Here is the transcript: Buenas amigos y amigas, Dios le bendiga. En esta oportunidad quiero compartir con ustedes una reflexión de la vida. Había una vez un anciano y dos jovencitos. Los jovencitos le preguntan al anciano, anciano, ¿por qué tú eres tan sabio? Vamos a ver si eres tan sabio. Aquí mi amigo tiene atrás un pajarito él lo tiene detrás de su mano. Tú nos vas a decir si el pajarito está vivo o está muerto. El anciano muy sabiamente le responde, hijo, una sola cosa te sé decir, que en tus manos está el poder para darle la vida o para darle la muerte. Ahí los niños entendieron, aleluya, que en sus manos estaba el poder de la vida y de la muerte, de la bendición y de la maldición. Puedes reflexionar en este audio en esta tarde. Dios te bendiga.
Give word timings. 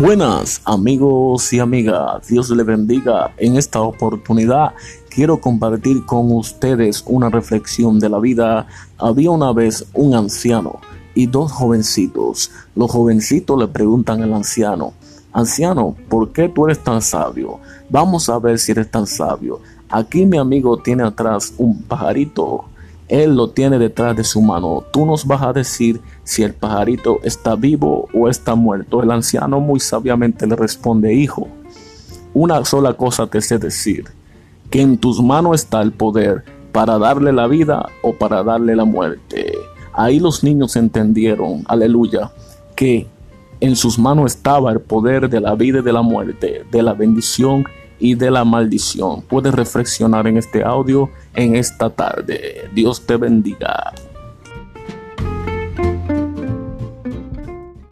Buenas 0.00 0.62
amigos 0.64 1.52
y 1.52 1.58
amigas, 1.58 2.26
Dios 2.26 2.48
le 2.48 2.62
bendiga. 2.62 3.34
En 3.36 3.56
esta 3.56 3.82
oportunidad 3.82 4.72
quiero 5.10 5.38
compartir 5.38 6.06
con 6.06 6.32
ustedes 6.32 7.04
una 7.06 7.28
reflexión 7.28 8.00
de 8.00 8.08
la 8.08 8.18
vida. 8.18 8.66
Había 8.96 9.30
una 9.30 9.52
vez 9.52 9.84
un 9.92 10.14
anciano 10.14 10.80
y 11.14 11.26
dos 11.26 11.52
jovencitos. 11.52 12.50
Los 12.74 12.90
jovencitos 12.90 13.58
le 13.58 13.68
preguntan 13.68 14.22
al 14.22 14.32
anciano, 14.32 14.94
anciano, 15.34 15.94
¿por 16.08 16.32
qué 16.32 16.48
tú 16.48 16.64
eres 16.64 16.82
tan 16.82 17.02
sabio? 17.02 17.60
Vamos 17.90 18.30
a 18.30 18.38
ver 18.38 18.58
si 18.58 18.72
eres 18.72 18.90
tan 18.90 19.06
sabio. 19.06 19.60
Aquí 19.90 20.24
mi 20.24 20.38
amigo 20.38 20.78
tiene 20.78 21.02
atrás 21.02 21.52
un 21.58 21.82
pajarito 21.82 22.64
él 23.10 23.34
lo 23.34 23.50
tiene 23.50 23.78
detrás 23.78 24.16
de 24.16 24.22
su 24.22 24.40
mano. 24.40 24.84
Tú 24.92 25.04
nos 25.04 25.26
vas 25.26 25.42
a 25.42 25.52
decir 25.52 26.00
si 26.22 26.44
el 26.44 26.54
pajarito 26.54 27.18
está 27.24 27.56
vivo 27.56 28.08
o 28.14 28.28
está 28.28 28.54
muerto. 28.54 29.02
El 29.02 29.10
anciano 29.10 29.58
muy 29.58 29.80
sabiamente 29.80 30.46
le 30.46 30.54
responde, 30.54 31.12
hijo, 31.12 31.48
una 32.32 32.64
sola 32.64 32.94
cosa 32.94 33.26
te 33.26 33.40
sé 33.40 33.58
decir, 33.58 34.04
que 34.70 34.80
en 34.80 34.96
tus 34.96 35.20
manos 35.20 35.56
está 35.56 35.82
el 35.82 35.90
poder 35.90 36.44
para 36.70 36.98
darle 36.98 37.32
la 37.32 37.48
vida 37.48 37.88
o 38.02 38.12
para 38.12 38.44
darle 38.44 38.76
la 38.76 38.84
muerte. 38.84 39.54
Ahí 39.92 40.20
los 40.20 40.44
niños 40.44 40.76
entendieron, 40.76 41.64
aleluya, 41.66 42.30
que 42.76 43.08
en 43.58 43.74
sus 43.74 43.98
manos 43.98 44.36
estaba 44.36 44.70
el 44.70 44.80
poder 44.80 45.28
de 45.28 45.40
la 45.40 45.56
vida 45.56 45.80
y 45.80 45.82
de 45.82 45.92
la 45.92 46.02
muerte, 46.02 46.64
de 46.70 46.82
la 46.82 46.92
bendición 46.92 47.64
y 47.64 47.79
de 48.00 48.30
la 48.30 48.44
maldición. 48.44 49.22
Puedes 49.22 49.54
reflexionar 49.54 50.26
en 50.26 50.38
este 50.38 50.64
audio 50.64 51.10
en 51.34 51.56
esta 51.56 51.90
tarde. 51.90 52.68
Dios 52.74 53.06
te 53.06 53.16
bendiga. 53.16 53.92